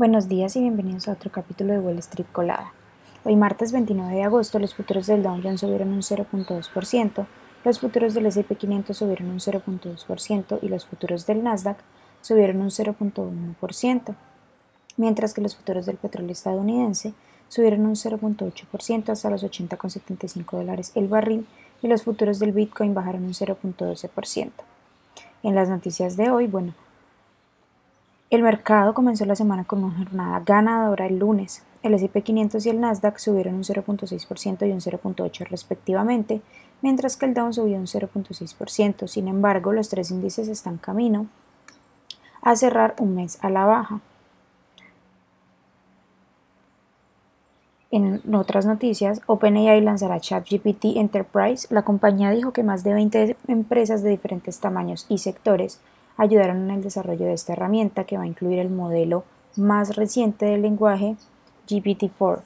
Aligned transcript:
Buenos 0.00 0.28
días 0.28 0.56
y 0.56 0.60
bienvenidos 0.60 1.08
a 1.08 1.12
otro 1.12 1.30
capítulo 1.30 1.74
de 1.74 1.78
Wall 1.78 1.98
Street 1.98 2.24
Colada. 2.32 2.72
Hoy 3.22 3.36
martes 3.36 3.70
29 3.70 4.14
de 4.14 4.22
agosto 4.22 4.58
los 4.58 4.74
futuros 4.74 5.06
del 5.06 5.22
Dow 5.22 5.38
Jones 5.42 5.60
subieron 5.60 5.92
un 5.92 6.00
0.2%, 6.00 7.26
los 7.66 7.80
futuros 7.80 8.14
del 8.14 8.24
S&P 8.24 8.56
500 8.56 8.96
subieron 8.96 9.28
un 9.28 9.40
0.2% 9.40 10.58
y 10.62 10.68
los 10.68 10.86
futuros 10.86 11.26
del 11.26 11.44
Nasdaq 11.44 11.76
subieron 12.22 12.62
un 12.62 12.70
0.1%, 12.70 14.14
mientras 14.96 15.34
que 15.34 15.42
los 15.42 15.54
futuros 15.54 15.84
del 15.84 15.98
petróleo 15.98 16.32
estadounidense 16.32 17.12
subieron 17.48 17.84
un 17.84 17.94
0.8% 17.94 19.10
hasta 19.10 19.28
los 19.28 19.44
80,75 19.44 20.56
dólares 20.56 20.92
el 20.94 21.08
barril 21.08 21.46
y 21.82 21.88
los 21.88 22.04
futuros 22.04 22.38
del 22.38 22.52
Bitcoin 22.52 22.94
bajaron 22.94 23.24
un 23.24 23.34
0.12%. 23.34 24.50
En 25.42 25.54
las 25.54 25.68
noticias 25.68 26.16
de 26.16 26.30
hoy, 26.30 26.46
bueno, 26.46 26.72
el 28.30 28.42
mercado 28.42 28.94
comenzó 28.94 29.24
la 29.26 29.34
semana 29.34 29.64
con 29.64 29.82
una 29.82 29.98
jornada 29.98 30.40
ganadora 30.46 31.06
el 31.06 31.18
lunes. 31.18 31.64
El 31.82 31.94
S&P 31.94 32.22
500 32.22 32.64
y 32.64 32.70
el 32.70 32.80
Nasdaq 32.80 33.18
subieron 33.18 33.54
un 33.54 33.64
0.6% 33.64 34.68
y 34.68 34.72
un 34.72 34.80
0.8% 34.80 35.48
respectivamente, 35.48 36.40
mientras 36.80 37.16
que 37.16 37.26
el 37.26 37.34
Dow 37.34 37.52
subió 37.52 37.76
un 37.76 37.86
0.6%. 37.86 39.08
Sin 39.08 39.26
embargo, 39.26 39.72
los 39.72 39.88
tres 39.88 40.12
índices 40.12 40.46
están 40.46 40.78
camino 40.78 41.26
a 42.42 42.54
cerrar 42.54 42.94
un 43.00 43.16
mes 43.16 43.38
a 43.42 43.50
la 43.50 43.64
baja. 43.64 44.00
En 47.90 48.22
otras 48.36 48.66
noticias, 48.66 49.20
OpenAI 49.26 49.80
lanzará 49.80 50.20
ChatGPT 50.20 50.96
Enterprise. 50.96 51.66
La 51.74 51.82
compañía 51.82 52.30
dijo 52.30 52.52
que 52.52 52.62
más 52.62 52.84
de 52.84 52.94
20 52.94 53.36
empresas 53.48 54.04
de 54.04 54.10
diferentes 54.10 54.60
tamaños 54.60 55.06
y 55.08 55.18
sectores 55.18 55.80
ayudaron 56.20 56.58
en 56.64 56.70
el 56.70 56.82
desarrollo 56.82 57.24
de 57.24 57.32
esta 57.32 57.54
herramienta 57.54 58.04
que 58.04 58.18
va 58.18 58.24
a 58.24 58.26
incluir 58.26 58.58
el 58.58 58.68
modelo 58.68 59.24
más 59.56 59.96
reciente 59.96 60.44
del 60.44 60.60
lenguaje 60.60 61.16
GPT-4. 61.66 62.40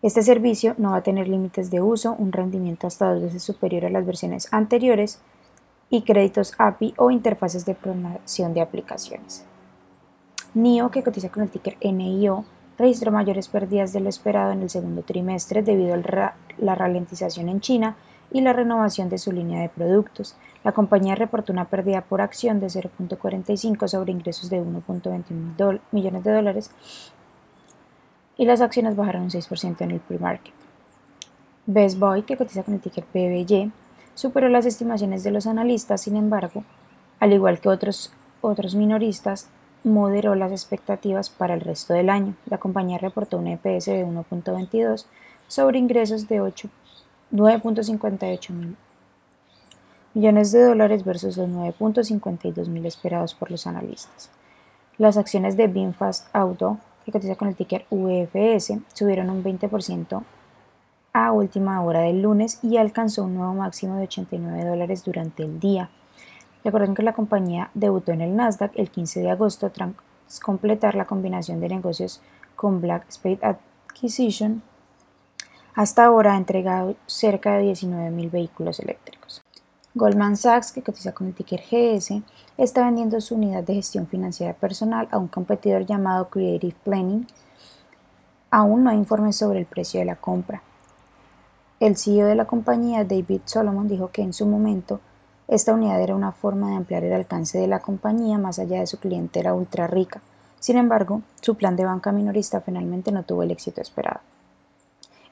Este 0.00 0.22
servicio 0.22 0.74
no 0.78 0.92
va 0.92 0.98
a 0.98 1.02
tener 1.02 1.28
límites 1.28 1.70
de 1.70 1.82
uso, 1.82 2.16
un 2.18 2.32
rendimiento 2.32 2.86
hasta 2.86 3.12
dos 3.12 3.22
veces 3.22 3.42
superior 3.42 3.84
a 3.84 3.90
las 3.90 4.06
versiones 4.06 4.48
anteriores 4.52 5.20
y 5.90 6.00
créditos 6.00 6.54
API 6.56 6.94
o 6.96 7.10
interfaces 7.10 7.66
de 7.66 7.74
programación 7.74 8.54
de 8.54 8.62
aplicaciones. 8.62 9.44
NIO, 10.54 10.90
que 10.90 11.02
cotiza 11.02 11.28
con 11.28 11.42
el 11.42 11.50
ticker 11.50 11.76
NIO, 11.82 12.46
registró 12.78 13.12
mayores 13.12 13.48
pérdidas 13.48 13.92
de 13.92 14.00
lo 14.00 14.08
esperado 14.08 14.52
en 14.52 14.62
el 14.62 14.70
segundo 14.70 15.02
trimestre 15.02 15.62
debido 15.62 15.94
a 15.94 16.34
la 16.56 16.74
ralentización 16.74 17.50
en 17.50 17.60
China 17.60 17.96
y 18.32 18.40
la 18.40 18.52
renovación 18.52 19.08
de 19.08 19.18
su 19.18 19.32
línea 19.32 19.60
de 19.60 19.68
productos. 19.68 20.36
La 20.64 20.72
compañía 20.72 21.14
reportó 21.14 21.52
una 21.52 21.66
pérdida 21.66 22.00
por 22.02 22.20
acción 22.20 22.60
de 22.60 22.66
0.45 22.66 23.86
sobre 23.88 24.12
ingresos 24.12 24.50
de 24.50 24.62
1.21 24.62 25.80
millones 25.92 26.24
de 26.24 26.32
dólares 26.32 26.70
y 28.36 28.46
las 28.46 28.60
acciones 28.60 28.96
bajaron 28.96 29.22
un 29.22 29.30
6% 29.30 29.80
en 29.80 29.90
el 29.90 30.00
pre-market. 30.00 30.54
Best 31.66 31.98
Boy, 31.98 32.22
que 32.22 32.36
cotiza 32.36 32.62
con 32.62 32.74
el 32.74 32.80
ticker 32.80 33.04
PBY, 33.04 33.72
superó 34.14 34.48
las 34.48 34.66
estimaciones 34.66 35.22
de 35.24 35.30
los 35.30 35.46
analistas, 35.46 36.02
sin 36.02 36.16
embargo, 36.16 36.64
al 37.20 37.32
igual 37.32 37.60
que 37.60 37.68
otros, 37.68 38.12
otros 38.40 38.74
minoristas, 38.74 39.48
moderó 39.82 40.34
las 40.34 40.50
expectativas 40.50 41.30
para 41.30 41.54
el 41.54 41.60
resto 41.60 41.94
del 41.94 42.10
año. 42.10 42.34
La 42.46 42.58
compañía 42.58 42.98
reportó 42.98 43.38
un 43.38 43.46
EPS 43.46 43.86
de 43.86 44.06
1.22 44.06 45.06
sobre 45.46 45.78
ingresos 45.78 46.26
de 46.28 46.40
8 46.40 46.68
9.58 47.34 48.50
mil 48.50 48.76
millones 50.14 50.52
de 50.52 50.62
dólares 50.62 51.04
versus 51.04 51.36
los 51.36 51.48
9.52 51.48 52.68
mil 52.68 52.86
esperados 52.86 53.34
por 53.34 53.50
los 53.50 53.66
analistas. 53.66 54.30
Las 54.98 55.16
acciones 55.16 55.56
de 55.56 55.66
Binfast 55.66 56.28
Auto, 56.32 56.78
que 57.04 57.10
cotiza 57.10 57.34
con 57.34 57.48
el 57.48 57.56
ticker 57.56 57.86
UFS, 57.90 58.78
subieron 58.92 59.30
un 59.30 59.42
20% 59.42 60.22
a 61.12 61.32
última 61.32 61.82
hora 61.82 62.02
del 62.02 62.22
lunes 62.22 62.60
y 62.62 62.76
alcanzó 62.76 63.24
un 63.24 63.34
nuevo 63.34 63.54
máximo 63.54 63.96
de 63.96 64.04
89 64.04 64.64
dólares 64.64 65.02
durante 65.04 65.42
el 65.42 65.58
día. 65.58 65.90
Recuerden 66.62 66.94
que 66.94 67.02
la 67.02 67.14
compañía 67.14 67.70
debutó 67.74 68.12
en 68.12 68.20
el 68.20 68.36
Nasdaq 68.36 68.70
el 68.76 68.90
15 68.90 69.22
de 69.22 69.30
agosto 69.30 69.70
tras 69.70 69.90
completar 70.40 70.94
la 70.94 71.06
combinación 71.06 71.58
de 71.58 71.68
negocios 71.68 72.20
con 72.54 72.80
Black 72.80 73.10
Spade 73.10 73.40
Acquisition 73.42 74.62
hasta 75.74 76.04
ahora 76.04 76.34
ha 76.34 76.36
entregado 76.36 76.94
cerca 77.06 77.56
de 77.56 77.72
19.000 77.72 78.30
vehículos 78.30 78.78
eléctricos. 78.80 79.42
Goldman 79.94 80.36
Sachs, 80.36 80.72
que 80.72 80.82
cotiza 80.82 81.12
con 81.12 81.28
el 81.28 81.34
ticker 81.34 81.60
GS, 81.60 82.22
está 82.58 82.84
vendiendo 82.84 83.20
su 83.20 83.34
unidad 83.34 83.64
de 83.64 83.74
gestión 83.74 84.06
financiera 84.06 84.54
personal 84.54 85.08
a 85.10 85.18
un 85.18 85.28
competidor 85.28 85.86
llamado 85.86 86.28
Creative 86.28 86.76
Planning. 86.84 87.26
Aún 88.50 88.84
no 88.84 88.90
hay 88.90 88.98
informes 88.98 89.36
sobre 89.36 89.60
el 89.60 89.66
precio 89.66 90.00
de 90.00 90.06
la 90.06 90.16
compra. 90.16 90.62
El 91.80 91.96
CEO 91.96 92.26
de 92.26 92.34
la 92.34 92.46
compañía, 92.46 93.04
David 93.04 93.42
Solomon, 93.44 93.88
dijo 93.88 94.08
que 94.08 94.22
en 94.22 94.32
su 94.32 94.46
momento 94.46 95.00
esta 95.48 95.74
unidad 95.74 96.00
era 96.00 96.14
una 96.14 96.32
forma 96.32 96.70
de 96.70 96.76
ampliar 96.76 97.04
el 97.04 97.12
alcance 97.12 97.58
de 97.58 97.66
la 97.66 97.80
compañía 97.80 98.38
más 98.38 98.58
allá 98.58 98.80
de 98.80 98.86
su 98.86 98.98
clientela 98.98 99.54
ultra 99.54 99.86
rica. 99.86 100.22
Sin 100.60 100.76
embargo, 100.78 101.22
su 101.40 101.56
plan 101.56 101.76
de 101.76 101.84
banca 101.84 102.12
minorista 102.12 102.60
finalmente 102.60 103.12
no 103.12 103.24
tuvo 103.24 103.42
el 103.42 103.50
éxito 103.50 103.80
esperado. 103.80 104.20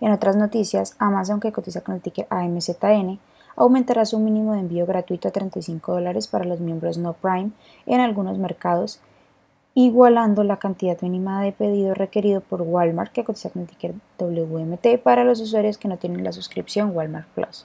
En 0.03 0.11
otras 0.11 0.35
noticias, 0.35 0.97
Amazon, 0.99 1.39
que 1.39 1.53
cotiza 1.53 1.83
con 1.83 1.95
el 1.95 2.01
ticker 2.01 2.27
AMZN, 2.29 3.21
aumentará 3.55 4.05
su 4.05 4.19
mínimo 4.19 4.53
de 4.53 4.59
envío 4.59 4.85
gratuito 4.85 5.29
a 5.29 5.31
35 5.31 5.93
dólares 5.93 6.27
para 6.27 6.45
los 6.45 6.59
miembros 6.59 6.99
no 6.99 7.13
Prime 7.13 7.53
en 7.87 8.01
algunos 8.01 8.37
mercados, 8.37 8.99
igualando 9.75 10.43
la 10.43 10.57
cantidad 10.57 11.01
mínima 11.03 11.41
de 11.41 11.53
pedido 11.53 11.95
requerido 11.95 12.41
por 12.41 12.63
Walmart, 12.63 13.13
que 13.13 13.23
cotiza 13.23 13.51
con 13.51 13.63
el 13.63 13.69
ticker 13.69 13.95
WMT, 14.19 15.01
para 15.05 15.23
los 15.23 15.41
usuarios 15.41 15.79
que 15.79 15.87
no 15.87 15.99
tienen 15.99 16.25
la 16.25 16.33
suscripción 16.33 16.91
Walmart 16.97 17.29
Plus. 17.29 17.65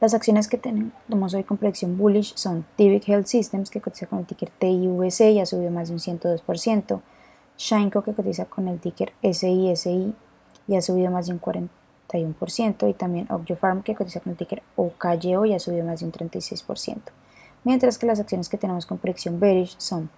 Las 0.00 0.14
acciones 0.14 0.48
que 0.48 0.56
tenemos 0.56 1.34
hoy 1.34 1.44
con 1.44 1.58
proyección 1.58 1.98
bullish 1.98 2.34
son 2.34 2.64
Tivic 2.76 3.06
Health 3.06 3.26
Systems, 3.26 3.68
que 3.68 3.82
cotiza 3.82 4.06
con 4.06 4.20
el 4.20 4.24
ticker 4.24 4.48
TIUSA 4.48 5.28
y 5.28 5.40
ha 5.40 5.44
subido 5.44 5.70
más 5.70 5.88
de 5.88 5.94
un 5.96 6.00
102%, 6.00 7.02
Shineco, 7.58 8.00
que 8.00 8.14
cotiza 8.14 8.46
con 8.46 8.68
el 8.68 8.80
ticker 8.80 9.12
SISI 9.22 10.14
y 10.70 10.76
ha 10.76 10.82
subido 10.82 11.10
más 11.10 11.26
de 11.26 11.32
un 11.32 11.40
41%, 11.40 12.88
y 12.88 12.94
también 12.94 13.26
Farm 13.58 13.82
que 13.82 13.96
cotiza 13.96 14.20
con 14.20 14.30
el 14.30 14.38
ticker 14.38 14.62
OKYO 14.76 15.44
y 15.44 15.54
ha 15.54 15.58
subido 15.58 15.84
más 15.84 15.98
de 15.98 16.06
un 16.06 16.12
36%. 16.12 16.96
Mientras 17.64 17.98
que 17.98 18.06
las 18.06 18.20
acciones 18.20 18.48
que 18.48 18.56
tenemos 18.56 18.86
con 18.86 18.98
predicción 18.98 19.40
bearish 19.40 19.74
son 19.78 20.10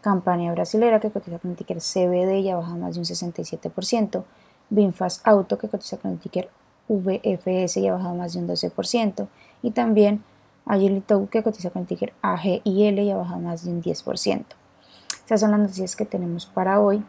Campania 0.00 0.50
Brasilera, 0.50 0.98
que 0.98 1.12
cotiza 1.12 1.38
con 1.38 1.52
el 1.52 1.56
ticker 1.56 1.78
CBD 1.78 2.40
y 2.40 2.50
ha 2.50 2.56
bajado 2.56 2.76
más 2.76 2.94
de 2.94 3.00
un 3.00 3.06
67%, 3.06 4.24
Binfast 4.68 5.26
Auto, 5.28 5.58
que 5.58 5.68
cotiza 5.68 5.96
con 5.98 6.10
el 6.10 6.18
ticker 6.18 6.50
VFS 6.88 7.76
y 7.76 7.86
ha 7.86 7.92
bajado 7.92 8.16
más 8.16 8.32
de 8.32 8.40
un 8.40 8.48
12%, 8.48 9.28
y 9.62 9.70
también 9.70 10.24
Agilito, 10.66 11.28
que 11.30 11.44
cotiza 11.44 11.70
con 11.70 11.82
el 11.82 11.88
ticker 11.88 12.12
AGIL 12.20 12.98
y 12.98 13.10
ha 13.12 13.16
bajado 13.16 13.40
más 13.40 13.64
de 13.64 13.70
un 13.70 13.80
10%. 13.80 14.44
Estas 15.12 15.40
son 15.40 15.52
las 15.52 15.60
noticias 15.60 15.94
que 15.94 16.04
tenemos 16.04 16.46
para 16.46 16.80
hoy. 16.80 17.04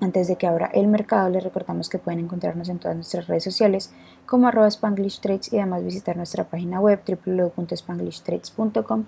Antes 0.00 0.28
de 0.28 0.36
que 0.36 0.46
abra 0.46 0.70
el 0.74 0.86
mercado, 0.86 1.28
les 1.28 1.42
recordamos 1.42 1.88
que 1.88 1.98
pueden 1.98 2.20
encontrarnos 2.20 2.68
en 2.68 2.78
todas 2.78 2.96
nuestras 2.96 3.26
redes 3.26 3.42
sociales 3.42 3.92
como 4.26 4.46
arroba 4.46 4.68
Spanglish 4.68 5.20
Trades 5.20 5.52
y 5.52 5.58
además 5.58 5.82
visitar 5.82 6.16
nuestra 6.16 6.44
página 6.44 6.80
web 6.80 7.00
www.spanglishtrades.com 7.04 9.06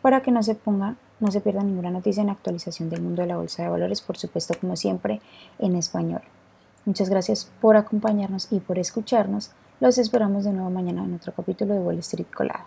para 0.00 0.20
que 0.20 0.32
no 0.32 0.42
se 0.42 0.56
ponga, 0.56 0.96
no 1.20 1.30
se 1.30 1.40
pierda 1.40 1.62
ninguna 1.62 1.90
noticia 1.90 2.24
en 2.24 2.30
actualización 2.30 2.90
del 2.90 3.02
mundo 3.02 3.22
de 3.22 3.28
la 3.28 3.36
bolsa 3.36 3.62
de 3.62 3.68
valores, 3.68 4.00
por 4.00 4.18
supuesto 4.18 4.54
como 4.60 4.74
siempre 4.74 5.20
en 5.60 5.76
español. 5.76 6.22
Muchas 6.84 7.08
gracias 7.08 7.48
por 7.60 7.76
acompañarnos 7.76 8.48
y 8.50 8.58
por 8.58 8.80
escucharnos. 8.80 9.52
Los 9.78 9.98
esperamos 9.98 10.42
de 10.42 10.52
nuevo 10.52 10.70
mañana 10.70 11.04
en 11.04 11.14
otro 11.14 11.32
capítulo 11.32 11.74
de 11.74 11.80
Wall 11.80 12.00
Street 12.00 12.26
Colada. 12.34 12.64